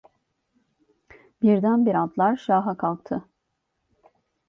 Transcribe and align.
Birdenbire 1.41 1.97
atlar 1.97 2.35
şaha 2.35 2.77
kalktı… 2.77 3.25